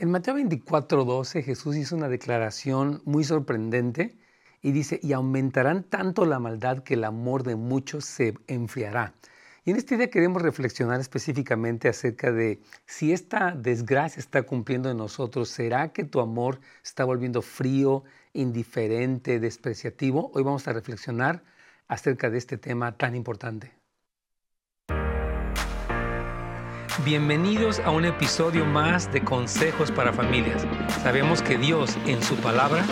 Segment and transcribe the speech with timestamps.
[0.00, 4.18] En Mateo 24, 12 Jesús hizo una declaración muy sorprendente
[4.60, 9.14] y dice, y aumentarán tanto la maldad que el amor de muchos se enfriará.
[9.64, 14.96] Y en este día queremos reflexionar específicamente acerca de si esta desgracia está cumpliendo en
[14.96, 18.02] nosotros, ¿será que tu amor está volviendo frío,
[18.32, 20.32] indiferente, despreciativo?
[20.34, 21.44] Hoy vamos a reflexionar
[21.86, 23.83] acerca de este tema tan importante.
[27.04, 30.66] Bienvenidos a un episodio más de Consejos para Familias.
[31.02, 32.82] Sabemos que Dios en su palabra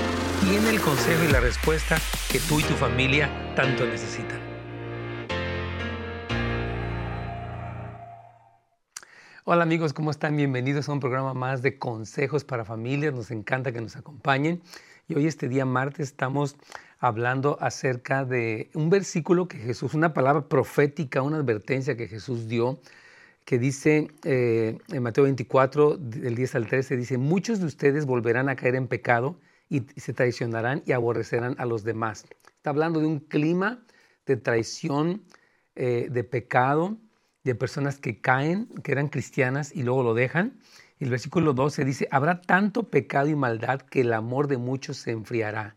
[0.43, 1.97] tiene el consejo y la respuesta
[2.31, 4.39] que tú y tu familia tanto necesitan.
[9.45, 10.37] Hola amigos, ¿cómo están?
[10.37, 13.15] Bienvenidos a un programa más de Consejos para Familias.
[13.15, 14.61] Nos encanta que nos acompañen.
[15.09, 16.57] Y hoy este día martes estamos
[16.99, 22.79] hablando acerca de un versículo que Jesús, una palabra profética, una advertencia que Jesús dio
[23.45, 28.49] que dice eh, en Mateo 24, del 10 al 13, dice, muchos de ustedes volverán
[28.49, 32.27] a caer en pecado y se traicionarán y aborrecerán a los demás.
[32.57, 33.85] Está hablando de un clima
[34.27, 35.25] de traición,
[35.75, 36.99] eh, de pecado,
[37.45, 40.61] de personas que caen, que eran cristianas y luego lo dejan.
[41.01, 45.11] El versículo 12 dice, habrá tanto pecado y maldad que el amor de muchos se
[45.11, 45.77] enfriará.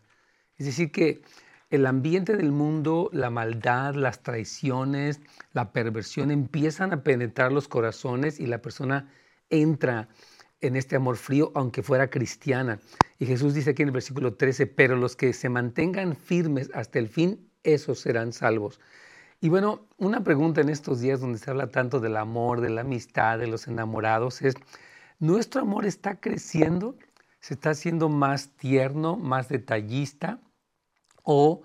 [0.56, 1.22] Es decir, que
[1.70, 5.20] el ambiente del mundo, la maldad, las traiciones,
[5.52, 9.10] la perversión empiezan a penetrar los corazones y la persona
[9.50, 10.08] entra
[10.60, 12.80] en este amor frío, aunque fuera cristiana.
[13.18, 16.98] Y Jesús dice aquí en el versículo 13, pero los que se mantengan firmes hasta
[16.98, 18.80] el fin, esos serán salvos.
[19.40, 22.82] Y bueno, una pregunta en estos días donde se habla tanto del amor, de la
[22.82, 24.54] amistad, de los enamorados, es,
[25.18, 26.96] ¿nuestro amor está creciendo?
[27.40, 30.40] ¿Se está haciendo más tierno, más detallista?
[31.26, 31.62] O,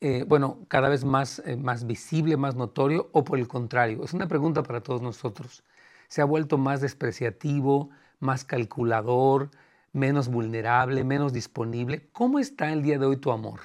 [0.00, 4.04] eh, bueno, cada vez más, eh, más visible, más notorio, o por el contrario?
[4.04, 5.64] Es una pregunta para todos nosotros.
[6.08, 9.50] ¿Se ha vuelto más despreciativo, más calculador,
[9.92, 12.08] menos vulnerable, menos disponible?
[12.12, 13.60] ¿Cómo está el día de hoy tu amor?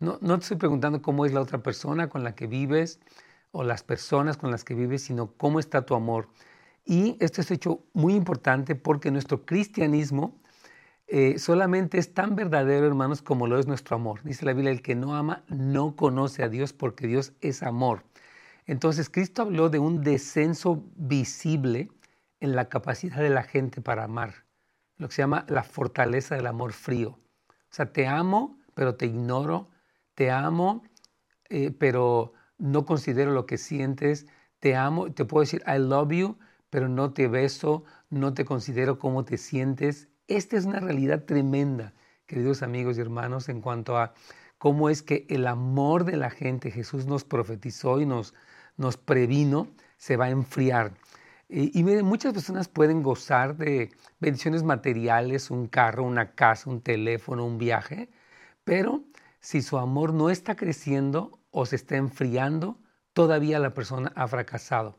[0.00, 3.00] No, no te estoy preguntando cómo es la otra persona con la que vives
[3.52, 6.28] o las personas con las que vives, sino cómo está tu amor.
[6.86, 10.40] Y esto es hecho muy importante porque nuestro cristianismo
[11.08, 14.22] eh, solamente es tan verdadero, hermanos, como lo es nuestro amor.
[14.24, 18.04] Dice la Biblia, el que no ama no conoce a Dios porque Dios es amor.
[18.66, 21.88] Entonces, Cristo habló de un descenso visible
[22.40, 24.44] en la capacidad de la gente para amar,
[24.98, 27.18] lo que se llama la fortaleza del amor frío.
[27.48, 29.70] O sea, te amo, pero te ignoro,
[30.14, 30.82] te amo,
[31.48, 34.26] eh, pero no considero lo que sientes,
[34.60, 38.98] te amo, te puedo decir I love you, pero no te beso, no te considero
[38.98, 41.94] cómo te sientes, esta es una realidad tremenda,
[42.26, 44.14] queridos amigos y hermanos, en cuanto a
[44.58, 48.34] cómo es que el amor de la gente, Jesús nos profetizó y nos,
[48.76, 50.92] nos previno, se va a enfriar.
[51.48, 53.90] Y, muchas personas pueden gozar de
[54.20, 58.10] bendiciones materiales, un carro, una casa, un teléfono, un viaje,
[58.64, 59.04] pero
[59.40, 62.78] si su amor no está creciendo o se está enfriando,
[63.14, 64.98] todavía la persona ha fracasado.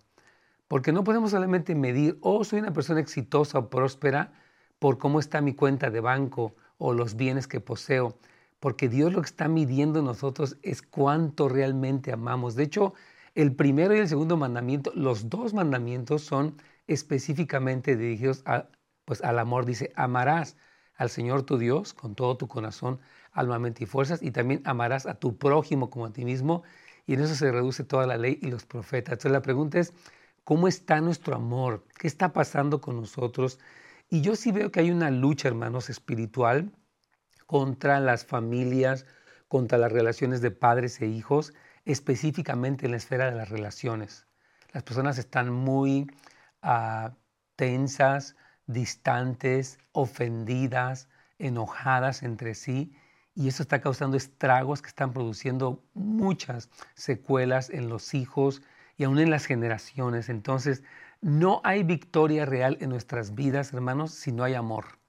[0.67, 4.33] Porque no podemos solamente medir, oh, soy una persona exitosa o próspera,
[4.79, 8.17] por cómo está mi cuenta de banco o los bienes que poseo,
[8.59, 12.55] porque Dios lo que está midiendo en nosotros es cuánto realmente amamos.
[12.55, 12.93] De hecho,
[13.35, 16.55] el primero y el segundo mandamiento, los dos mandamientos son
[16.87, 18.43] específicamente dirigidos
[19.05, 19.65] pues, al amor.
[19.65, 20.57] Dice, amarás
[20.95, 22.99] al Señor tu Dios con todo tu corazón,
[23.31, 26.63] alma, mente y fuerzas, y también amarás a tu prójimo como a ti mismo.
[27.05, 29.13] Y en eso se reduce toda la ley y los profetas.
[29.13, 29.93] Entonces la pregunta es,
[30.43, 31.85] ¿cómo está nuestro amor?
[31.97, 33.59] ¿Qué está pasando con nosotros?
[34.09, 36.71] Y yo sí veo que hay una lucha, hermanos, espiritual
[37.45, 39.05] contra las familias,
[39.47, 41.53] contra las relaciones de padres e hijos,
[41.85, 44.27] específicamente en la esfera de las relaciones.
[44.73, 46.07] Las personas están muy
[46.63, 47.15] ah,
[47.55, 52.95] tensas, distantes, ofendidas, enojadas entre sí,
[53.35, 58.61] y eso está causando estragos que están produciendo muchas secuelas en los hijos
[58.97, 60.29] y aún en las generaciones.
[60.29, 60.83] Entonces,
[61.21, 64.99] no hay victoria real en nuestras vidas, hermanos, si no hay amor.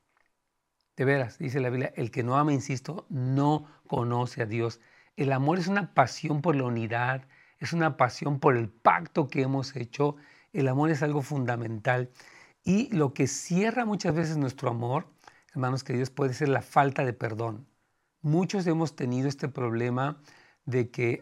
[0.96, 4.80] De veras, dice la Biblia, el que no ama, insisto, no conoce a Dios.
[5.16, 7.26] El amor es una pasión por la unidad,
[7.58, 10.16] es una pasión por el pacto que hemos hecho.
[10.52, 12.10] El amor es algo fundamental.
[12.64, 15.06] Y lo que cierra muchas veces nuestro amor,
[15.52, 17.66] hermanos queridos, puede ser la falta de perdón.
[18.22, 20.20] Muchos hemos tenido este problema
[20.66, 21.20] de que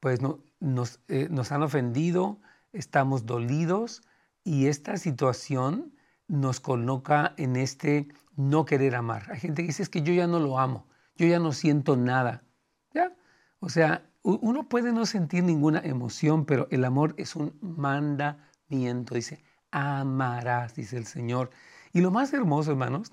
[0.00, 2.40] pues no, nos, eh, nos han ofendido,
[2.72, 4.02] estamos dolidos
[4.44, 5.94] y esta situación
[6.26, 9.30] nos coloca en este no querer amar.
[9.30, 10.86] Hay gente que dice es que yo ya no lo amo,
[11.16, 12.44] yo ya no siento nada.
[12.92, 13.14] ¿Ya?
[13.60, 19.14] O sea, uno puede no sentir ninguna emoción, pero el amor es un mandamiento.
[19.14, 21.50] Dice, amarás, dice el Señor.
[21.92, 23.12] Y lo más hermoso, hermanos,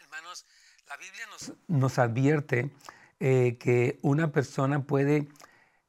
[0.00, 0.46] hermanos,
[0.88, 1.24] la Biblia
[1.68, 2.70] nos, advierte
[3.20, 5.28] eh, que una persona puede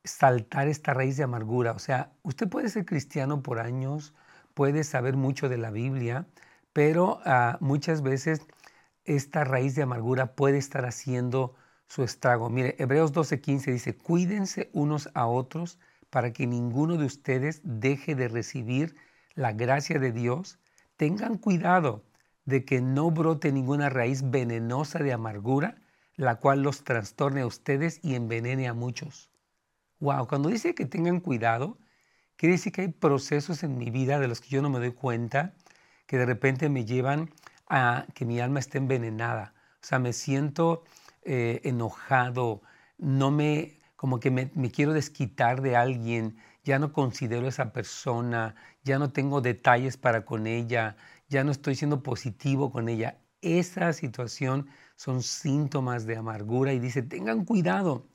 [0.03, 1.71] saltar esta raíz de amargura.
[1.71, 4.13] O sea, usted puede ser cristiano por años,
[4.53, 6.27] puede saber mucho de la Biblia,
[6.73, 8.41] pero ah, muchas veces
[9.05, 11.55] esta raíz de amargura puede estar haciendo
[11.87, 12.49] su estrago.
[12.49, 15.79] Mire, Hebreos 12:15 dice, cuídense unos a otros
[16.09, 18.95] para que ninguno de ustedes deje de recibir
[19.35, 20.59] la gracia de Dios.
[20.97, 22.03] Tengan cuidado
[22.45, 25.81] de que no brote ninguna raíz venenosa de amargura,
[26.15, 29.32] la cual los trastorne a ustedes y envenene a muchos.
[30.03, 31.77] Wow, cuando dice que tengan cuidado,
[32.35, 34.91] quiere decir que hay procesos en mi vida de los que yo no me doy
[34.91, 35.53] cuenta,
[36.07, 37.29] que de repente me llevan
[37.69, 39.53] a que mi alma esté envenenada.
[39.81, 40.83] O sea, me siento
[41.23, 42.61] eh, enojado,
[42.97, 46.35] no me, como que me, me, quiero desquitar de alguien,
[46.65, 50.97] ya no considero a esa persona, ya no tengo detalles para con ella,
[51.29, 53.19] ya no estoy siendo positivo con ella.
[53.41, 54.67] Esa situación
[54.97, 58.09] son síntomas de amargura y dice, tengan cuidado,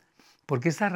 [0.48, 0.88] porque esa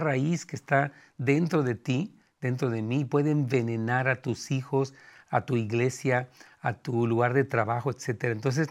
[0.00, 4.94] raíz, que está dentro de ti, dentro de mí, puede envenenar a tus hijos,
[5.28, 6.30] a tu iglesia,
[6.62, 8.24] a tu lugar de trabajo, etc.
[8.30, 8.68] Entonces,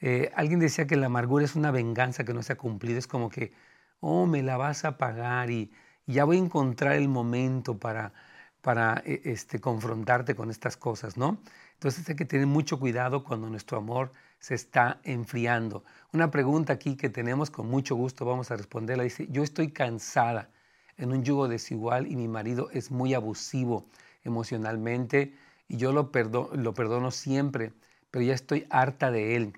[0.00, 3.08] eh, alguien decía que la amargura es una venganza que no se ha cumplido, es
[3.08, 3.52] como que,
[3.98, 5.72] oh, me la vas a pagar y,
[6.06, 8.12] ya voy a encontrar el momento para,
[8.60, 11.40] para e, este, confrontarte con estas cosas, ¿no?
[11.72, 15.84] Entonces hay que tener mucho cuidado cuando nuestro amor se está enfriando.
[16.12, 20.50] Una pregunta aquí que tenemos con mucho gusto, vamos a responderla, dice, yo estoy cansada
[20.96, 23.86] en un yugo desigual y mi marido es muy abusivo
[24.22, 25.34] emocionalmente
[25.68, 26.10] y yo lo,
[26.54, 27.72] lo perdono siempre,
[28.10, 29.54] pero ya estoy harta de él.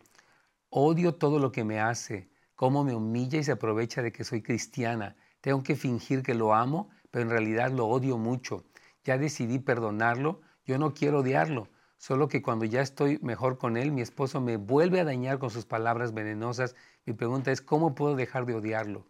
[0.70, 4.42] Odio todo lo que me hace, cómo me humilla y se aprovecha de que soy
[4.42, 5.16] cristiana.
[5.40, 8.64] Tengo que fingir que lo amo, pero en realidad lo odio mucho.
[9.04, 13.92] Ya decidí perdonarlo, yo no quiero odiarlo, solo que cuando ya estoy mejor con él,
[13.92, 16.74] mi esposo me vuelve a dañar con sus palabras venenosas.
[17.04, 19.06] Mi pregunta es, ¿cómo puedo dejar de odiarlo?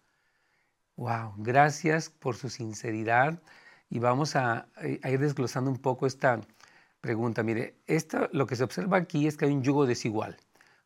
[0.97, 3.43] Wow, gracias por su sinceridad
[3.91, 4.69] y vamos a,
[5.03, 6.41] a ir desglosando un poco esta,
[7.07, 10.37] pregunta, mire, esto, lo que se observa aquí es que hay un yugo desigual.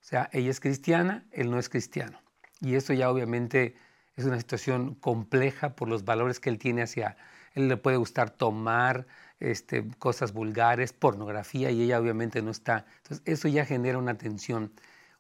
[0.01, 2.21] O sea, ella es cristiana, él no es cristiano.
[2.61, 3.75] Y esto ya obviamente
[4.17, 7.17] es una situación compleja por los valores que él tiene hacia,
[7.55, 9.07] él le puede gustar tomar
[9.41, 12.87] este, cosas vulgares, pornografía, y ella obviamente no está.
[12.99, 14.73] Entonces, eso ya genera una tensión.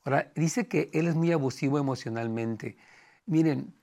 [0.04, 2.76] Ahora, dice que él es muy abusivo emocionalmente.
[3.26, 3.74] Miren,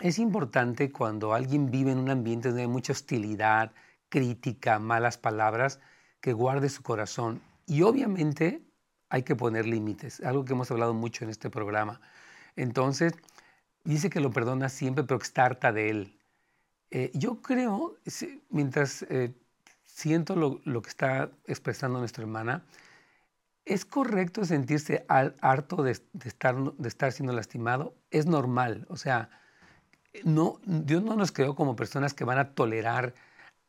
[0.00, 3.72] es importante cuando alguien vive en un ambiente donde hay mucha hostilidad,
[4.08, 5.80] crítica, malas palabras,
[6.20, 7.40] que guarde su corazón.
[7.66, 8.62] Y obviamente
[9.08, 12.00] hay que poner límites, algo que hemos hablado mucho en este programa.
[12.56, 13.14] Entonces,
[13.84, 16.18] dice que lo perdona siempre, pero que está harta de él.
[16.90, 17.96] Eh, yo creo,
[18.50, 19.34] mientras eh,
[19.94, 22.64] siento lo, que está expresando nuestra hermana,
[23.64, 27.94] ¿es correcto sentirse harto de, estar, de estar siendo lastimado?
[28.10, 29.30] Es normal, o sea,
[30.24, 33.14] no, Dios no nos creó como personas que van a tolerar,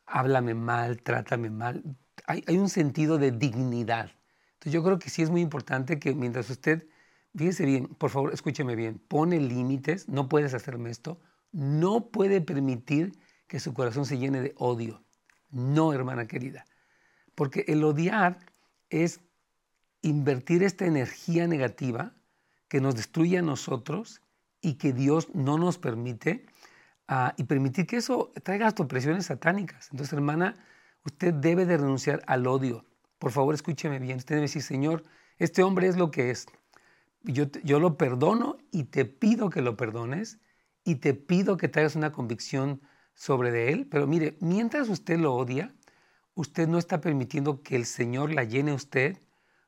[0.06, 1.82] háblame mal, trátame mal
[2.26, 4.10] hay, un sentido de dignidad.
[4.54, 6.86] Entonces yo creo que sí es muy importante que mientras usted,
[7.34, 11.20] fíjese bien, por favor, escúcheme bien, pone límites, no puedes hacerme esto,
[11.52, 13.12] no puede permitir
[13.46, 15.04] que su corazón se llene de odio.
[15.56, 16.66] No, hermana querida.
[17.34, 18.38] Porque el odiar
[18.90, 19.20] es
[20.02, 22.14] invertir esta energía negativa
[22.68, 24.20] que nos destruye a nosotros
[24.60, 26.44] y que Dios no nos permite
[27.08, 29.88] ah, y permitir que eso traiga hasta presiones satánicas.
[29.92, 30.62] Entonces, hermana,
[31.06, 32.84] usted debe de renunciar al odio.
[33.18, 34.18] Por favor, escúcheme bien.
[34.18, 35.04] Usted debe decir, Señor,
[35.38, 36.46] este hombre es lo que es.
[37.22, 40.38] Yo, yo lo perdono y te pido que lo perdones
[40.84, 42.82] y te pido que traigas una convicción
[43.16, 43.88] sobre de él.
[43.90, 45.74] Pero mire, mientras usted lo odia,
[46.34, 49.18] usted no está permitiendo que el Señor la llene a usted,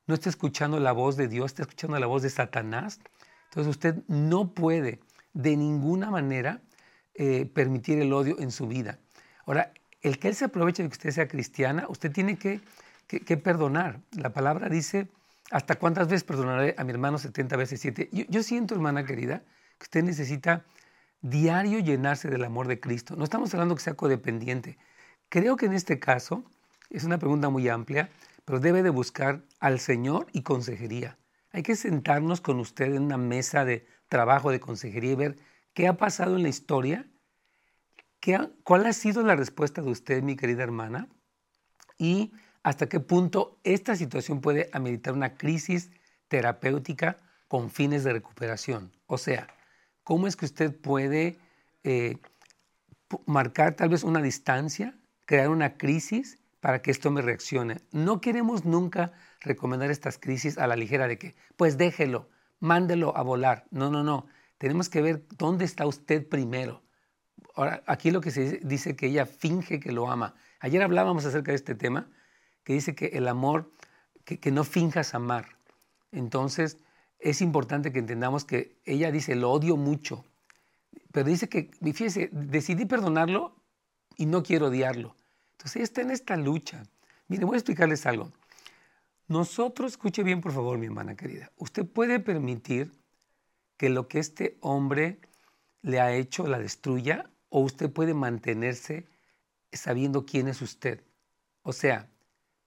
[0.07, 3.01] no está escuchando la voz de Dios, está escuchando la voz de Satanás.
[3.49, 5.01] Entonces usted no puede
[5.33, 6.61] de ninguna manera
[7.15, 8.99] eh, permitir el odio en su vida.
[9.45, 12.61] Ahora, el que Él se aproveche de que usted sea cristiana, usted tiene que,
[13.37, 14.01] perdonar.
[14.11, 15.09] La palabra dice,
[15.51, 18.09] ¿hasta cuántas veces perdonaré a mi hermano 70 veces 7?
[18.11, 19.39] Yo, yo siento, hermana querida,
[19.77, 20.65] que usted necesita
[21.21, 23.15] diario llenarse del amor de Cristo.
[23.15, 24.77] No estamos hablando que sea codependiente.
[25.29, 26.43] Creo que en este caso
[26.89, 28.09] es una pregunta muy amplia,
[28.45, 31.17] pero debe de buscar al Señor y consejería.
[31.51, 35.37] Hay que sentarnos con usted en una mesa de trabajo de consejería y ver
[35.73, 37.05] qué ha pasado en la historia,
[38.19, 41.07] qué cuál ha sido la respuesta de usted, mi querida hermana,
[41.97, 42.31] y
[42.63, 45.91] hasta qué punto esta situación puede ameritar una crisis
[46.27, 48.91] terapéutica con fines de recuperación.
[49.07, 49.47] O sea,
[50.03, 51.37] cómo es que usted puede
[51.83, 52.17] eh,
[53.25, 57.81] marcar tal vez una distancia, crear una crisis para que esto me reaccione.
[57.91, 62.29] No queremos nunca recomendar estas crisis a la ligera de que, pues déjelo,
[62.59, 63.65] mándelo a volar.
[63.71, 64.27] No, no, no.
[64.57, 66.81] Tenemos que ver dónde está usted primero.
[67.55, 70.35] Ahora, aquí lo que se dice que ella finge que lo ama.
[70.59, 72.09] Ayer hablábamos acerca de este tema,
[72.63, 73.71] que dice que el amor,
[74.25, 75.57] que, que no finjas amar.
[76.11, 76.77] Entonces,
[77.19, 80.25] es importante que entendamos que ella dice, lo odio mucho,
[81.11, 83.55] pero dice que, fíjese, decidí perdonarlo
[84.15, 85.15] y no quiero odiarlo.
[85.51, 86.83] Entonces está en esta lucha.
[87.27, 88.31] Mire, voy a explicarles algo.
[89.27, 92.91] Nosotros, escuche bien por favor, mi hermana querida, usted puede permitir
[93.77, 95.19] que lo que este hombre
[95.81, 99.07] le ha hecho la destruya o usted puede mantenerse
[99.71, 101.03] sabiendo quién es usted.
[101.61, 102.09] O sea,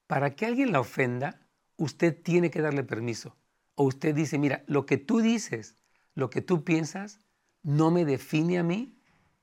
[0.06, 1.40] para que alguien la ofenda,
[1.76, 3.34] usted tiene que darle permiso.
[3.74, 5.76] O usted dice, mira, lo que tú dices,
[6.14, 7.20] lo que tú piensas,
[7.62, 8.94] no me define a mí,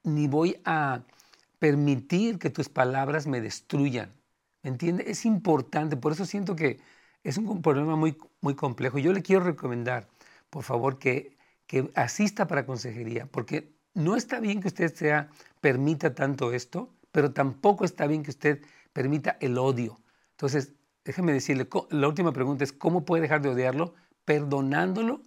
[0.03, 1.03] ni voy a
[1.59, 4.13] permitir que tus palabras me destruyan.
[4.63, 5.05] ¿Me entiende?
[5.07, 6.79] Es importante, por eso siento que
[7.23, 8.97] es un problema muy, muy complejo.
[8.97, 10.07] Yo le quiero recomendar,
[10.49, 15.29] por favor, que, que asista para consejería, porque no está bien que usted sea,
[15.61, 18.61] permita tanto esto, pero tampoco está bien que usted
[18.93, 19.99] permita el odio.
[20.31, 23.95] Entonces, déjeme decirle, la última pregunta es, ¿cómo puede dejar de odiarlo?
[24.29, 25.23] Perdonándolo,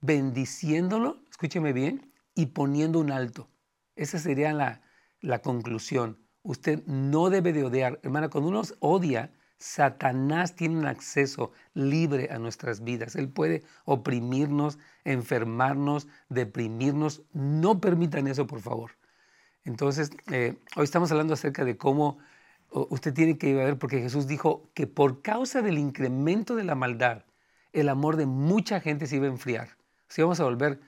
[0.00, 3.50] bendiciéndolo, escúcheme bien, y poniendo un alto.
[3.96, 4.80] Esa sería la,
[5.20, 6.18] la conclusión.
[6.40, 8.00] Usted no debe de odiar.
[8.02, 13.14] Hermana, cuando uno odia, Satanás tiene un acceso libre a nuestras vidas.
[13.14, 17.22] Él puede oprimirnos, enfermarnos, deprimirnos.
[17.34, 18.92] No permitan eso, por favor.
[19.64, 22.16] Entonces, eh, hoy estamos hablando acerca de cómo
[22.70, 27.26] usted tiene que ver, porque Jesús dijo que por causa del incremento de la maldad,
[27.72, 29.76] el amor de mucha gente se iba a enfriar.
[30.08, 30.80] Si vamos a volver,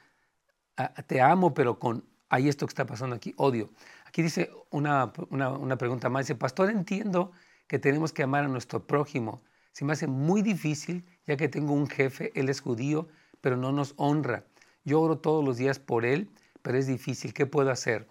[0.76, 3.70] a, te amo, pero con, ahí esto que está pasando aquí, odio.
[4.06, 7.32] Aquí dice una, pregunta más, dice, pastor, entiendo
[7.66, 9.42] que tenemos que amar a nuestro prójimo.
[9.72, 13.08] Se me hace muy difícil ya que tengo un jefe, él es judío,
[13.40, 14.44] pero no nos honra.
[14.84, 16.30] Yo oro todos los días por él,
[16.62, 17.32] pero es difícil.
[17.32, 18.08] ¿Qué puedo hacer?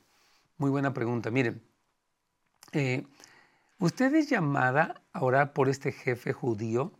[0.57, 1.29] Muy buena pregunta.
[1.29, 1.61] Miren,
[2.71, 3.05] eh,
[3.79, 6.93] usted es llamada a orar por este jefe judío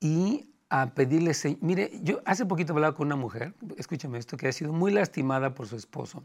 [0.00, 4.52] y a pedirle, mire, yo hace poquito hablaba con una mujer, escúchame esto, que ha
[4.52, 6.24] sido muy lastimada por su esposo.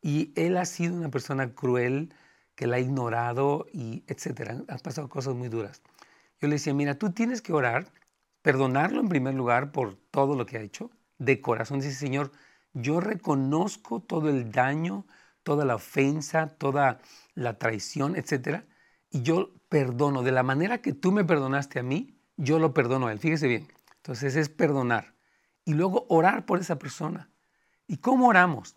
[0.00, 2.14] Y él ha sido una persona cruel,
[2.54, 4.62] que la ha ignorado y etcétera.
[4.68, 5.82] Han pasado cosas muy duras.
[6.40, 7.92] Yo le decía, mira, tú tienes que orar,
[8.42, 11.80] perdonarlo en primer lugar por todo lo que ha hecho, de corazón.
[11.80, 12.32] Dice, Señor,
[12.74, 15.06] yo reconozco todo el daño,
[15.42, 17.00] toda la ofensa, toda
[17.34, 18.66] la traición, etcétera,
[19.10, 20.22] y yo perdono.
[20.22, 23.18] De la manera que tú me perdonaste a mí, yo lo perdono a él.
[23.18, 23.68] Fíjese bien.
[23.96, 25.14] Entonces es perdonar.
[25.64, 27.30] Y luego orar por esa persona.
[27.86, 28.76] ¿Y cómo oramos?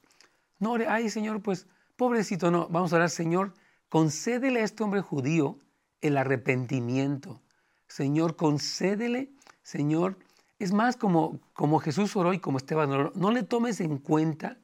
[0.60, 2.68] No ay Señor, pues pobrecito, no.
[2.70, 3.54] Vamos a orar, Señor,
[3.90, 5.58] concédele a este hombre judío
[6.02, 7.42] el arrepentimiento.
[7.88, 9.32] Señor, concédele,
[9.64, 10.18] Señor.
[10.60, 13.12] Es más como, como Jesús oró y como Esteban oró.
[13.16, 14.58] No le tomes en cuenta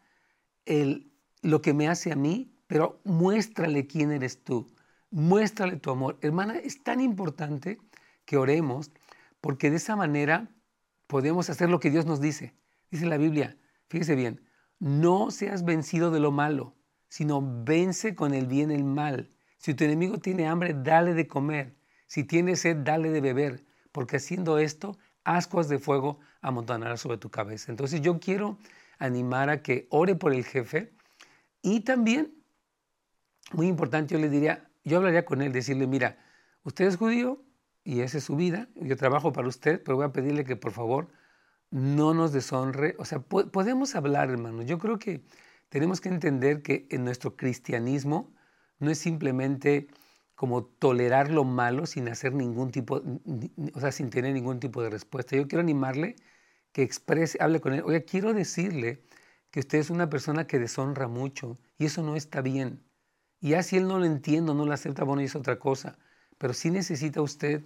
[0.66, 4.72] el, lo que me hace a mí, pero muéstrale quién eres tú.
[5.10, 6.18] Muéstrale tu amor.
[6.22, 7.80] Hermana, es tan importante
[8.26, 8.92] que oremos
[9.42, 10.50] porque de esa manera
[11.08, 12.56] podemos hacer lo que Dios nos dice.
[12.90, 13.58] Dice la Biblia,
[13.90, 14.42] fíjese bien,
[14.80, 16.76] no seas vencido de lo malo,
[17.10, 19.32] sino vence con el bien el mal.
[19.58, 21.76] Si tu enemigo tiene hambre, dale de comer.
[22.08, 27.30] Si tiene sed, dale de beber, porque haciendo esto ascuas de fuego amontonarás sobre tu
[27.30, 27.72] cabeza.
[27.72, 28.58] Entonces yo quiero
[28.98, 30.94] animar a que ore por el jefe
[31.62, 32.34] y también,
[33.52, 36.18] muy importante, yo le diría, yo hablaría con él, decirle, mira,
[36.64, 37.44] usted es judío
[37.84, 40.72] y esa es su vida, yo trabajo para usted, pero voy a pedirle que por
[40.72, 41.10] favor
[41.72, 42.96] no nos deshonre.
[43.00, 44.62] O sea, podemos hablar, hermano.
[44.64, 45.24] Yo creo que
[45.70, 48.34] tenemos que entender que en nuestro cristianismo
[48.80, 49.88] no es simplemente
[50.36, 53.02] como tolerar lo malo sin hacer ningún tipo,
[53.74, 55.36] o sea, sin tener ningún tipo de respuesta.
[55.36, 56.16] Yo quiero animarle
[56.72, 57.84] que exprese, hable con él.
[57.86, 59.04] Oye, quiero decirle
[59.52, 62.84] que usted es una persona que deshonra mucho y eso no está bien.
[63.40, 65.98] Y así él no lo entiende, no lo acepta, bueno, y es otra cosa.
[66.42, 67.62] Pero sí necesita usted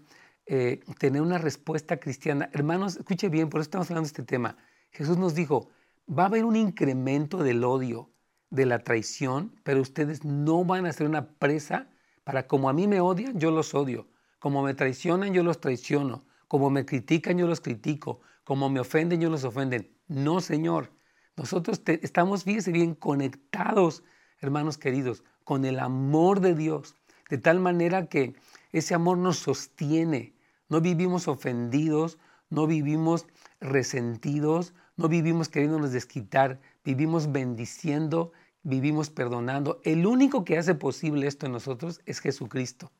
[0.46, 2.50] eh, tener una respuesta cristiana.
[2.51, 4.58] Hermanos, escuche bien, por eso estamos hablando de este tema.
[4.91, 5.70] Jesús nos dijo,
[6.10, 8.12] va a haber un incremento del odio,
[8.50, 11.88] de la traición, pero ustedes no van a ser una presa
[12.25, 14.10] para como a mí me odian, yo los odio.
[14.39, 16.25] Como me traicionan, yo los traiciono.
[16.50, 18.20] Como me critican, yo los critico.
[18.44, 19.89] Como me ofenden, yo los ofenden.
[20.10, 20.91] No, Señor.
[21.38, 24.03] Nosotros estamos, fíjese bien, conectados,
[24.41, 26.98] hermanos queridos, con el amor de Dios.
[27.29, 28.36] De tal manera que
[28.77, 30.36] ese amor nos sostiene.
[30.67, 32.17] No vivimos ofendidos,
[32.50, 33.25] no vivimos
[33.62, 39.79] resentidos, no vivimos queriéndonos desquitar, vivimos bendiciendo, vivimos perdonando.
[39.84, 42.91] El único que hace posible esto en nosotros es Jesucristo.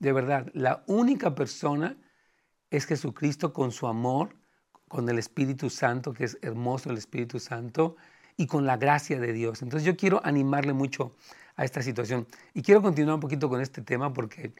[0.00, 1.96] De verdad, la única persona
[2.70, 4.36] es Jesucristo con su amor,
[4.88, 7.96] con el Espíritu Santo, que es hermoso el Espíritu Santo,
[8.36, 9.62] y con la gracia de Dios.
[9.62, 11.14] Entonces yo quiero animarle mucho
[11.56, 12.26] a esta situación.
[12.52, 14.54] Y quiero continuar un poquito con este tema porque,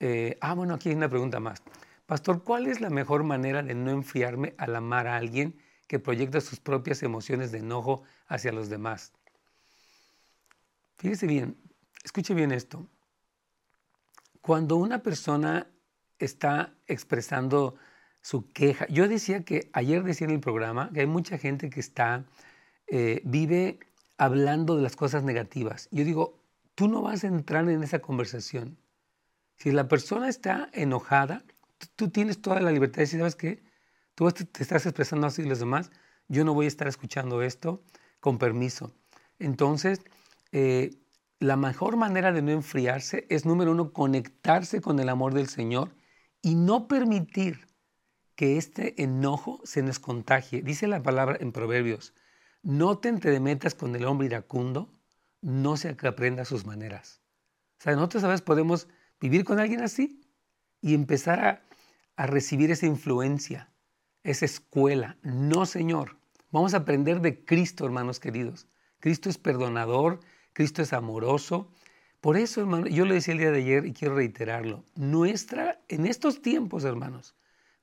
[0.00, 1.62] eh, ah, bueno, aquí hay una pregunta más.
[2.06, 6.40] Pastor, ¿cuál es la mejor manera de no enfriarme al amar a alguien que proyecta
[6.40, 9.12] sus propias emociones de enojo hacia los demás?
[10.98, 11.56] Fíjese bien,
[12.02, 12.86] escuche bien esto.
[14.40, 15.66] Cuando una persona
[16.18, 17.76] está expresando
[18.20, 21.80] su queja, yo decía que ayer decía en el programa que hay mucha gente que
[21.80, 22.24] está,
[22.86, 23.78] eh, vive
[24.18, 25.88] hablando de las cosas negativas.
[25.90, 26.40] Yo digo,
[26.74, 28.78] tú no vas a entrar en esa conversación.
[29.56, 31.44] Si la persona está enojada,
[31.96, 33.62] tú, tienes toda la libertad de decir, ¿sabes qué?
[34.14, 35.90] Tú te, estás expresando así y los demás,
[36.28, 37.82] yo no voy a estar escuchando esto
[38.20, 38.92] con permiso.
[39.38, 40.00] Entonces,
[40.52, 40.98] eh,
[41.40, 45.94] la mejor manera de no enfriarse es, número uno, conectarse con el amor del Señor
[46.40, 47.66] y no permitir
[48.34, 50.62] que este enojo se nos contagie.
[50.62, 52.14] Dice la palabra en Proverbios,
[52.64, 54.90] no te entremetas con el hombre iracundo,
[55.40, 57.20] no que aprenda sus maneras.
[57.78, 58.88] O sea, nosotros a veces podemos
[59.20, 60.22] vivir con alguien así
[60.80, 61.62] y empezar a,
[62.16, 63.70] a recibir esa influencia,
[64.22, 65.18] esa escuela.
[65.22, 66.16] No, Señor.
[66.50, 68.66] Vamos a aprender de Cristo, hermanos queridos.
[69.00, 70.20] Cristo es perdonador,
[70.54, 71.70] Cristo es amoroso.
[72.20, 74.84] Por eso, hermano, yo le decía el día de ayer y quiero reiterarlo.
[74.94, 77.34] Nuestra, en estos tiempos, hermanos,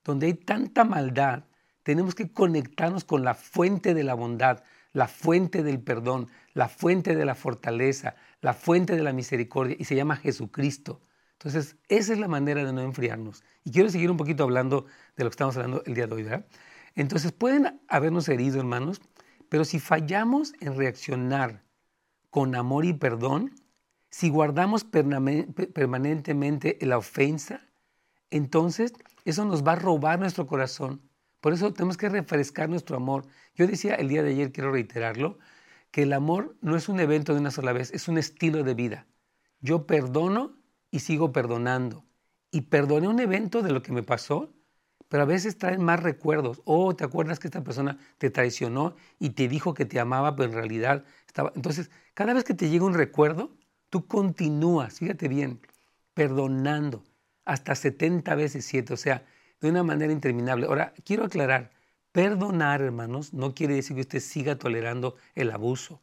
[0.04, 1.44] donde hay tanta maldad,
[1.84, 4.64] tenemos que conectarnos con la fuente de la bondad,
[4.94, 9.86] la fuente del perdón, la fuente de la fortaleza, la fuente de la misericordia, y
[9.86, 11.02] se llama Jesucristo.
[11.34, 13.44] Entonces, esa es la manera de no enfriarnos.
[13.64, 16.24] Y quiero seguir un poquito hablando de lo que estamos hablando el día de hoy,
[16.24, 16.46] ¿verdad?
[16.94, 19.02] Entonces, pueden habernos herido, hermanos,
[19.50, 21.64] pero si fallamos en reaccionar
[22.30, 23.56] con amor y perdón,
[24.10, 27.62] si guardamos permanentemente la ofensa,
[28.30, 28.94] entonces
[29.26, 31.02] eso nos va a robar nuestro corazón
[31.42, 33.26] por eso tenemos que refrescar nuestro amor.
[33.56, 35.40] Yo decía el día de ayer, quiero reiterarlo,
[35.92, 38.76] que el amor no es un evento de una sola vez, es un estilo de
[38.76, 39.08] vida.
[39.60, 40.58] Yo perdono
[40.92, 42.06] y sigo perdonando.
[42.52, 44.54] Y perdoné un evento de lo que me pasó,
[45.10, 46.62] pero a veces traen más recuerdos.
[46.66, 50.50] Oh, ¿te acuerdas que esta persona te traicionó y te dijo que te amaba, pero
[50.50, 51.52] en realidad estaba...
[51.56, 53.58] Entonces, cada vez que te llega un recuerdo,
[53.90, 55.60] tú continúas, fíjate bien,
[56.14, 57.04] perdonando
[57.46, 58.94] hasta 70 veces 7.
[58.94, 59.26] O sea,
[59.62, 60.66] de una manera interminable.
[60.66, 61.72] Ahora, quiero aclarar,
[62.12, 66.02] perdonar, hermanos, no quiere decir que usted siga tolerando el abuso.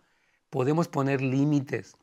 [0.48, 1.96] Podemos poner límites,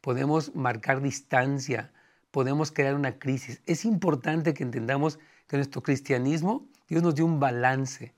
[0.00, 1.92] podemos marcar distancia,
[2.30, 3.62] podemos crear una crisis.
[3.66, 5.18] Es importante que entendamos
[5.48, 8.14] que nuestro cristianismo Dios nos dio un balance,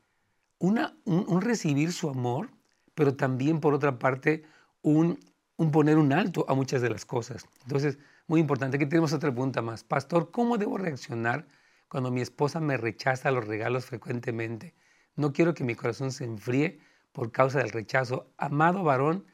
[0.59, 2.51] una, un, recibir su amor,
[2.95, 4.45] pero también por otra parte
[4.83, 5.19] un,
[5.57, 7.47] un poner un alto a muchas de las cosas.
[7.63, 8.77] Entonces, muy importante.
[8.77, 9.83] Aquí tenemos otra pregunta más.
[9.83, 11.47] Pastor, ¿cómo debo reaccionar
[11.91, 14.75] cuando mi esposa me rechaza los regalos frecuentemente.
[15.17, 16.79] No quiero que mi corazón se enfríe
[17.11, 18.33] por causa del rechazo.
[18.39, 19.27] Amado varón,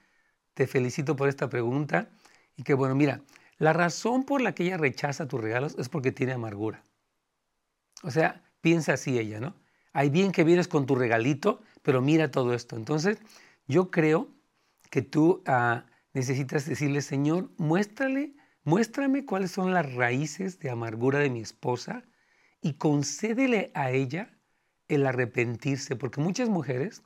[0.54, 2.08] te felicito por esta pregunta
[2.56, 3.20] y que bueno, mira,
[3.58, 6.82] la razón por la que ella rechaza tus regalos es porque tiene amargura.
[8.02, 9.54] O sea, piensa así ella, ¿no?
[9.92, 12.74] Hay bien que vienes con tu regalito, pero mira todo esto.
[12.76, 13.18] Entonces,
[13.68, 14.30] yo creo
[14.90, 21.28] que tú ah, necesitas decirle, Señor, muéstrale, muéstrame cuáles son las raíces de amargura de
[21.28, 22.02] mi esposa
[22.66, 24.36] y concédele a ella
[24.88, 27.00] el arrepentirse, porque muchas mujeres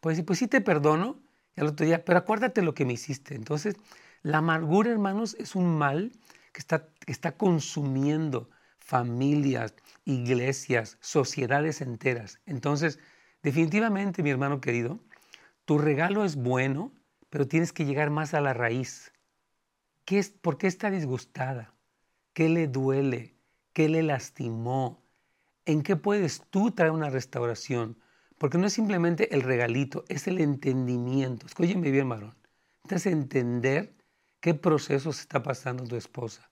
[0.00, 1.22] pueden decir, pues sí te perdono,
[1.56, 3.34] y al otro día, pero acuérdate lo que me hiciste.
[3.34, 3.76] Entonces,
[4.22, 6.12] la amargura, hermanos, es un mal
[6.52, 9.74] que está, que está consumiendo familias,
[10.04, 12.40] iglesias, sociedades enteras.
[12.44, 12.98] Entonces,
[13.42, 15.00] definitivamente, mi hermano querido,
[15.64, 16.92] tu regalo es bueno,
[17.30, 19.14] pero tienes que llegar más a la raíz.
[20.04, 21.72] ¿Qué es, ¿Por qué está disgustada?
[22.34, 23.34] ¿Qué le duele?
[23.72, 25.05] ¿Qué le lastimó?
[25.66, 27.98] ¿En qué puedes tú traer una restauración?
[28.38, 31.46] Porque no es simplemente el regalito, es el entendimiento.
[31.46, 32.36] Escúcheme bien, varón.
[32.84, 33.92] Necesitas entender
[34.40, 36.48] qué proceso se está pasando tu esposa.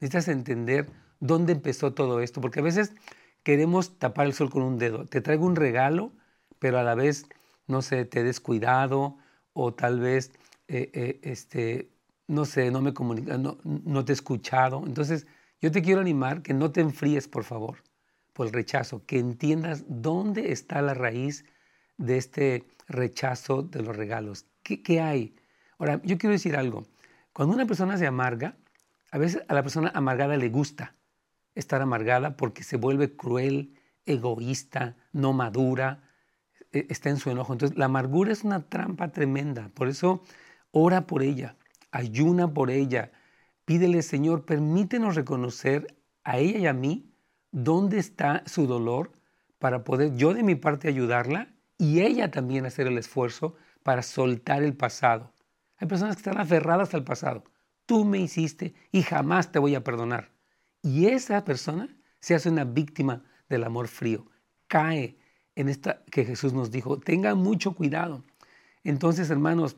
[0.00, 2.94] Necesitas entender dónde empezó todo esto, porque a veces
[3.42, 5.04] queremos tapar el sol con un dedo.
[5.04, 6.12] Te traigo un regalo,
[6.58, 7.26] pero a la vez,
[7.66, 9.18] no sé, te he descuidado
[9.52, 10.32] o tal vez,
[10.68, 11.90] eh, eh, este,
[12.28, 14.84] no sé, no me comunica, no, no te he escuchado.
[14.86, 15.26] Entonces,
[15.60, 17.76] yo te quiero animar que no te enfríes, por favor
[18.34, 21.46] por el rechazo, que entiendas dónde está la raíz
[21.96, 24.46] de este rechazo de los regalos.
[24.62, 25.36] ¿Qué, hay?
[25.78, 26.86] Ahora, yo quiero decir algo.
[27.32, 28.56] Cuando una persona se amarga,
[29.10, 30.96] a veces a la persona amargada le gusta
[31.54, 36.10] estar amargada porque se vuelve cruel, egoísta, no madura,
[36.72, 37.52] e, está en su enojo.
[37.52, 39.70] Entonces, la amargura es una trampa tremenda.
[39.74, 40.22] Por eso,
[40.72, 41.56] ora por ella,
[41.92, 43.12] ayuna por ella,
[43.64, 47.13] pídele, Señor, permítenos reconocer a ella y a mí
[47.54, 49.12] dónde está su dolor
[49.60, 54.64] para poder yo de mi parte ayudarla y ella también hacer el esfuerzo para soltar
[54.64, 55.32] el pasado.
[55.76, 57.44] Hay personas que están aferradas al pasado.
[57.86, 60.32] Tú me hiciste y jamás te voy a perdonar.
[60.82, 64.26] Y esa persona se hace una víctima del amor frío.
[64.66, 65.16] Cae
[65.54, 66.98] en esta que Jesús nos dijo.
[66.98, 68.24] Tenga mucho cuidado.
[68.82, 69.76] Entonces, hermanos,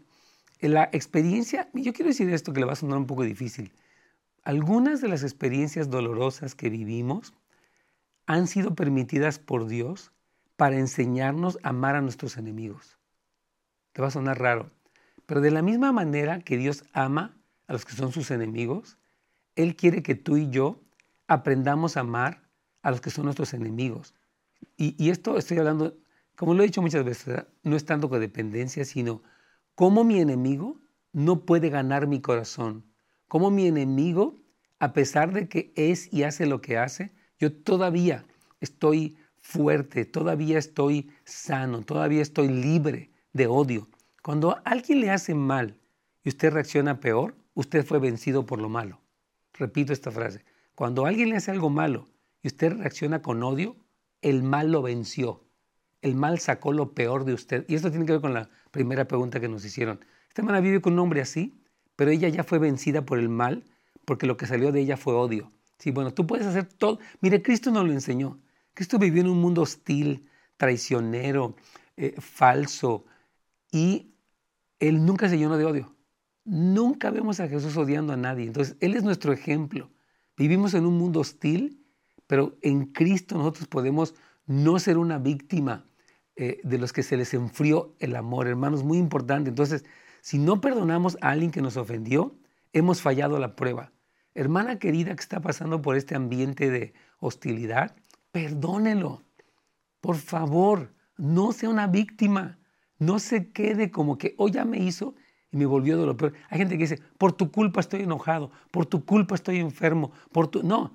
[0.60, 3.72] la experiencia, yo quiero decir esto que le va a sonar un poco difícil.
[4.44, 7.34] Algunas de las experiencias dolorosas que vivimos
[8.26, 10.12] han sido permitidas por Dios
[10.56, 12.98] para enseñarnos a amar a nuestros enemigos.
[13.92, 14.70] Te va a sonar raro,
[15.26, 17.36] pero de la misma manera que Dios ama
[17.66, 18.98] a los que son sus enemigos,
[19.54, 20.80] Él quiere que tú y yo
[21.28, 22.42] aprendamos a amar
[22.82, 24.14] a los que son nuestros enemigos.
[24.76, 25.96] Y, esto estoy hablando,
[26.36, 29.22] como lo he dicho muchas veces, no es tanto codependencia, sino
[29.74, 30.80] cómo mi enemigo
[31.12, 32.84] no puede ganar mi corazón,
[33.26, 34.36] cómo mi enemigo,
[34.78, 38.24] a pesar de que es y hace lo que hace, yo todavía
[38.60, 43.88] estoy fuerte, todavía estoy sano, todavía estoy libre de odio.
[44.22, 45.78] Cuando alguien le hace mal
[46.24, 49.00] y usted reacciona peor, usted fue vencido por lo malo.
[49.54, 50.44] Repito esta frase.
[50.74, 52.08] Cuando alguien le hace algo malo
[52.42, 53.76] y usted reacciona con odio,
[54.22, 55.44] el mal lo venció.
[56.02, 57.64] El mal sacó lo peor de usted.
[57.68, 60.00] Y esto tiene que ver con la primera pregunta que nos hicieron.
[60.28, 61.62] Esta hermana vive con un hombre así,
[61.94, 63.64] pero ella ya fue vencida por el mal
[64.04, 65.52] porque lo que salió de ella fue odio.
[65.78, 66.98] Sí, bueno, tú puedes hacer todo.
[67.20, 68.40] Mire, Cristo nos lo enseñó.
[68.74, 71.56] Cristo vivió en un mundo hostil, traicionero,
[71.96, 73.04] eh, falso,
[73.70, 74.14] y
[74.78, 75.96] Él nunca se llenó de odio.
[76.44, 78.46] Nunca vemos a Jesús odiando a nadie.
[78.46, 79.90] Entonces, Él es nuestro ejemplo.
[80.36, 81.82] Vivimos en un mundo hostil,
[82.26, 84.14] pero en Cristo nosotros podemos
[84.46, 85.86] no ser una víctima
[86.36, 89.48] eh, de los que se les enfrió el amor, hermanos, muy importante.
[89.48, 89.84] Entonces,
[90.20, 92.36] si no perdonamos a alguien que nos ofendió,
[92.72, 93.92] hemos fallado la prueba.
[94.36, 97.96] Hermana querida que está pasando por este ambiente de hostilidad,
[98.32, 99.22] perdónelo.
[100.02, 102.58] Por favor, no sea una víctima.
[102.98, 105.14] No se quede como que, hoy ya me hizo
[105.50, 106.34] y me volvió de lo peor.
[106.50, 110.48] Hay gente que dice, por tu culpa estoy enojado, por tu culpa estoy enfermo, por
[110.48, 110.62] tu...
[110.62, 110.92] No,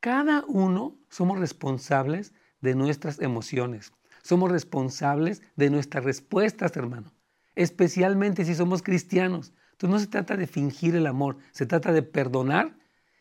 [0.00, 3.92] cada uno somos responsables de nuestras emociones.
[4.22, 7.12] Somos responsables de nuestras respuestas, hermano.
[7.54, 9.52] Especialmente si somos cristianos.
[9.80, 12.76] Entonces no se trata de fingir el amor, se trata de perdonar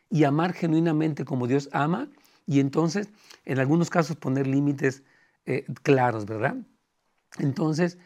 [0.10, 2.10] y amar genuinamente como Dios ama
[2.46, 3.08] y entonces
[3.46, 5.04] en algunos casos poner límites
[5.46, 6.58] eh, claros, ¿verdad?
[7.38, 7.98] Entonces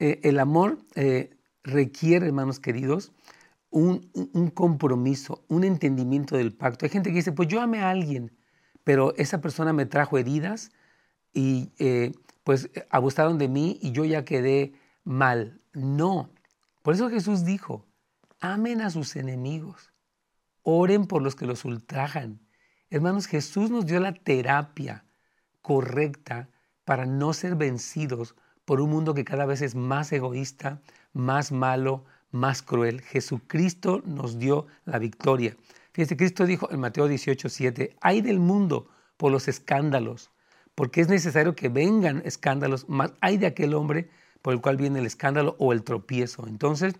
[0.00, 3.12] eh, el amor eh, requiere, hermanos queridos,
[3.70, 6.86] un, un, compromiso, un entendimiento del pacto.
[6.86, 8.36] Hay gente que dice, pues yo amé a alguien,
[8.82, 10.72] pero esa persona me trajo heridas
[11.32, 11.70] y
[12.42, 14.72] pues abusaron de mí y yo ya quedé
[15.04, 15.60] mal.
[15.74, 16.28] No.
[16.82, 17.86] Por eso Jesús dijo,
[18.40, 19.92] amen a sus enemigos,
[20.62, 22.40] oren por los que los ultrajan.
[22.88, 25.04] Hermanos, Jesús nos dio la terapia
[25.62, 26.48] correcta
[26.84, 30.80] para no ser vencidos por un mundo que cada vez es más egoísta,
[31.12, 33.00] más malo, más cruel.
[33.00, 35.56] Jesucristo nos dio la victoria.
[35.92, 40.30] Fíjense, Cristo dijo en Mateo 18, 7, hay del mundo por los escándalos,
[40.74, 44.08] porque es necesario que vengan escándalos, más hay de aquel hombre
[44.40, 46.46] por el cual viene el escándalo o el tropiezo.
[46.46, 46.94] Entonces,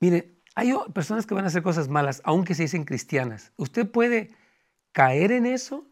[0.00, 3.52] Mire, hay personas que van a hacer cosas malas, aunque se dicen cristianas.
[3.56, 4.30] Usted puede
[4.92, 5.86] caer en eso,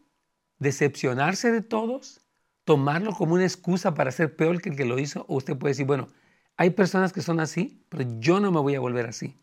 [0.59, 2.21] decepcionarse de todos,
[2.63, 5.71] tomarlo como una excusa para ser peor que el que lo hizo, o usted puede
[5.71, 6.07] decir, bueno,
[6.55, 9.39] hay personas que son así, pero yo no me voy a volver así.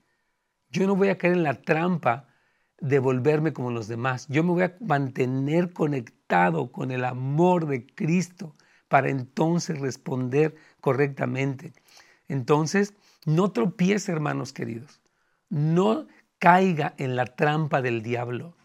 [0.71, 2.29] Yo no voy a caer en la trampa
[2.79, 4.27] de volverme como los demás.
[4.29, 8.57] Yo me voy a mantener conectado con el amor de Cristo
[8.89, 11.73] para entonces responder correctamente.
[12.29, 12.95] Entonces,
[13.27, 15.01] no tropiece, hermanos queridos.
[15.49, 16.07] No
[16.39, 18.57] caiga en la trampa del diablo.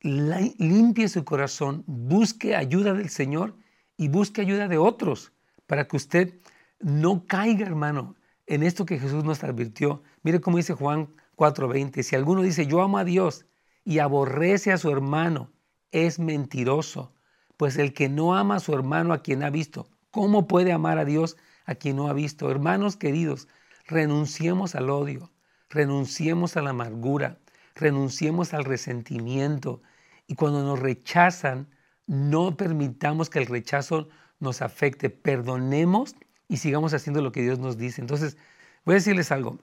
[0.00, 3.56] limpie su corazón, busque ayuda del Señor
[3.96, 5.32] y busque ayuda de otros
[5.66, 6.34] para que usted
[6.80, 8.14] no caiga, hermano,
[8.46, 10.02] en esto que Jesús nos advirtió.
[10.22, 13.46] Mire cómo dice Juan 4:20, si alguno dice yo amo a Dios
[13.84, 15.50] y aborrece a su hermano,
[15.90, 17.14] es mentiroso,
[17.56, 20.98] pues el que no ama a su hermano a quien ha visto, ¿cómo puede amar
[20.98, 22.50] a Dios a quien no ha visto?
[22.50, 23.48] Hermanos queridos,
[23.86, 25.32] renunciemos al odio,
[25.68, 27.38] renunciemos a la amargura,
[27.74, 29.82] renunciemos al resentimiento
[30.26, 31.68] y cuando nos rechazan,
[32.06, 36.16] no permitamos que el rechazo nos afecte, perdonemos
[36.48, 38.00] y sigamos haciendo lo que Dios nos dice.
[38.00, 38.36] Entonces,
[38.84, 39.58] voy a decirles algo.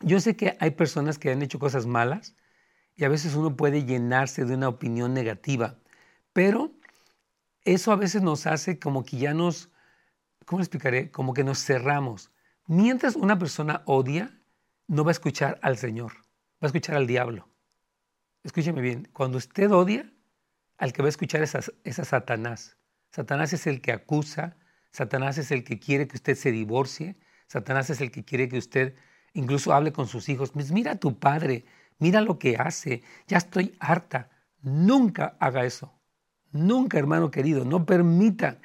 [0.00, 2.36] yo sé que hay personas que han hecho cosas malas
[2.94, 5.78] y a veces uno puede llenarse de una opinión negativa,
[6.32, 6.72] pero
[7.64, 9.70] eso a veces nos hace como que ya nos,
[10.46, 11.10] ¿cómo explicaré?
[11.10, 12.32] Como que nos cerramos.
[12.66, 14.40] Mientras una persona odia,
[14.88, 16.14] no va a escuchar al Señor,
[16.54, 17.48] va a escuchar al diablo.
[18.42, 20.10] Escúcheme bien, cuando usted odia,
[20.78, 22.78] al que va a escuchar es a Satanás.
[23.10, 24.56] Satanás es el que acusa,
[24.96, 27.18] Satanás es el que quiere que usted se divorcie.
[27.48, 28.94] Satanás es el que quiere que usted
[29.34, 30.52] incluso hable con sus hijos.
[30.52, 31.66] Pues mira a tu padre,
[31.98, 33.02] mira lo que hace.
[33.26, 34.30] Ya estoy harta.
[34.62, 35.92] Nunca haga eso.
[36.50, 38.58] Nunca, hermano querido, no permita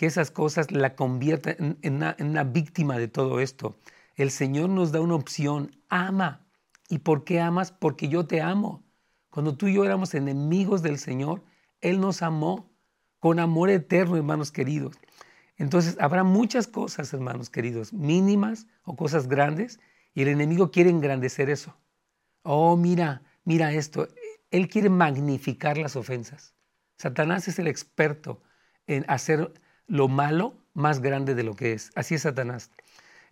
[0.00, 3.76] que esas cosas la conviertan en, una, una víctima de todo esto.
[4.14, 5.76] El Señor nos da una opción.
[5.90, 6.46] Ama.
[6.88, 7.70] ¿Y por qué amas?
[7.70, 8.82] Porque yo te amo.
[9.28, 11.44] Cuando tú y yo éramos enemigos del Señor,
[11.82, 12.72] Él nos amó
[13.18, 14.96] con amor eterno, hermanos queridos.
[15.58, 19.80] Entonces, habrá muchas cosas, hermanos queridos, mínimas o cosas grandes,
[20.14, 21.76] y el enemigo quiere engrandecer eso.
[22.42, 24.08] Oh, mira, mira esto.
[24.50, 26.54] Él quiere magnificar las ofensas.
[26.96, 28.42] Satanás es el experto
[28.86, 29.52] en hacer
[29.90, 31.90] lo malo más grande de lo que es.
[31.96, 32.70] Así es Satanás.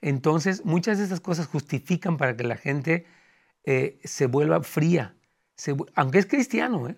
[0.01, 3.07] Entonces, muchas de esas cosas justifican para que la gente
[3.65, 5.17] eh, se vuelva fría,
[5.95, 6.97] aunque es cristiano, ¿eh?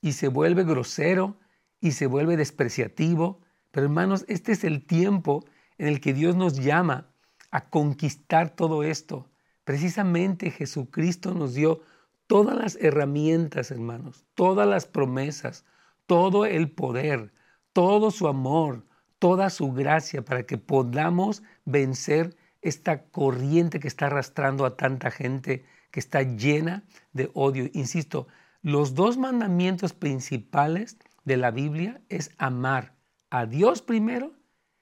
[0.00, 1.36] y se vuelve grosero,
[1.80, 5.44] y se vuelve despreciativo, pero hermanos, este es el tiempo
[5.78, 7.10] en el que Dios nos llama
[7.50, 9.30] a conquistar todo esto.
[9.64, 11.80] Precisamente Jesucristo nos dio
[12.26, 15.64] todas las herramientas, hermanos, todas las promesas,
[16.06, 17.32] todo el poder,
[17.72, 18.84] todo su amor,
[19.20, 25.64] toda su gracia para que podamos vencer esta corriente que está arrastrando a tanta gente,
[25.92, 27.70] que está llena de odio.
[27.72, 28.26] Insisto,
[28.62, 32.96] los dos mandamientos principales de la Biblia es amar
[33.30, 34.32] a Dios primero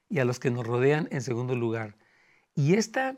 [0.09, 1.97] y a los que nos rodean en segundo lugar.
[2.55, 3.17] Y este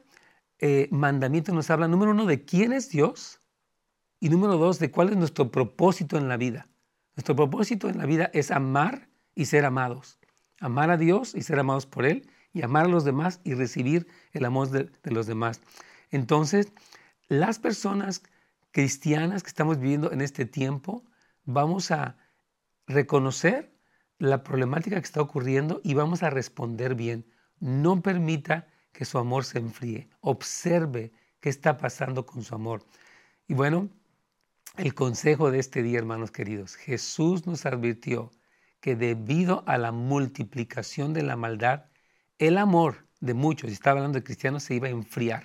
[0.90, 3.40] mandamiento nos habla, número uno, de quién es Dios
[4.20, 6.68] y número dos, de cuál es nuestro propósito en la vida.
[7.16, 10.19] Nuestro propósito en la vida es amar y ser amados.
[10.61, 14.07] Amar a Dios y ser amados por Él y amar a los demás y recibir
[14.33, 15.61] el amor de, los demás.
[16.11, 16.73] Entonces,
[17.29, 18.23] las personas
[18.70, 21.05] cristianas que estamos viviendo en este tiempo,
[21.44, 22.16] vamos a
[22.87, 23.73] reconocer
[24.18, 27.25] la problemática que está ocurriendo y vamos a responder bien.
[27.59, 30.09] No permita que su amor se enfríe.
[30.20, 32.85] Observe qué está pasando con su amor.
[33.49, 33.88] Y bueno,
[34.77, 38.31] el consejo de este día, hermanos queridos, Jesús nos advirtió
[38.81, 41.87] que debido a la multiplicación de la maldad,
[42.38, 45.45] el amor de muchos, y estaba hablando de cristianos, se iba a enfriar.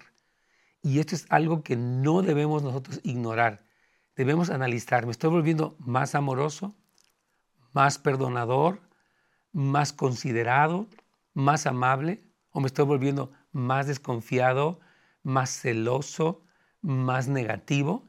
[0.82, 3.65] Y esto es algo que no debemos nosotros ignorar.
[4.15, 6.76] Debemos analizar, ¿me estoy volviendo más amoroso?
[7.76, 8.80] más perdonador,
[9.52, 10.88] más considerado,
[11.34, 14.80] más amable, o me estoy volviendo más desconfiado,
[15.24, 16.45] más celoso,
[16.82, 18.08] más negativo.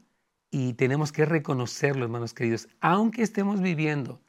[0.49, 2.69] Y tenemos que reconocerlo, hermanos queridos.
[2.79, 4.21] Aunque estemos viviendo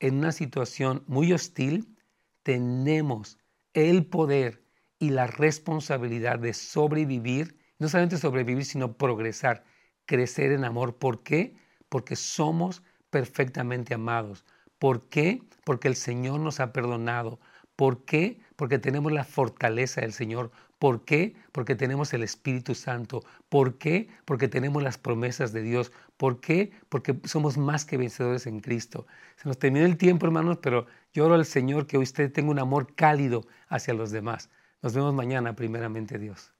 [0.00, 1.96] en una situación muy hostil,
[2.42, 3.38] tenemos
[3.74, 4.64] el poder
[4.98, 9.64] y la responsabilidad de sobrevivir, no solamente sobrevivir, sino progresar,
[10.06, 10.98] crecer en amor.
[10.98, 11.56] ¿Por qué?
[11.88, 14.44] Porque somos perfectamente amados.
[14.78, 15.42] ¿Por qué?
[15.64, 17.40] Porque el Señor nos ha perdonado.
[17.76, 18.40] ¿Por qué?
[18.60, 20.50] Porque tenemos la fortaleza del Señor.
[20.78, 21.34] ¿Por qué?
[21.50, 23.24] Porque tenemos el Espíritu Santo.
[23.48, 24.10] ¿Por qué?
[24.26, 25.92] Porque tenemos las promesas de Dios.
[26.18, 26.70] ¿Por qué?
[26.90, 29.06] Porque somos más que vencedores en Cristo.
[29.36, 32.58] Se nos terminó el tiempo, hermanos, pero yo oro al Señor que usted tenga un
[32.58, 34.50] amor cálido hacia los demás.
[34.82, 36.52] Nos vemos mañana, primeramente Dios.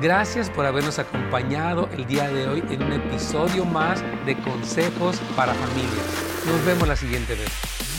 [0.00, 5.54] Gracias por habernos acompañado el día de hoy en un episodio más de consejos para
[5.54, 6.42] familias.
[6.44, 7.91] Nos vemos la siguiente vez.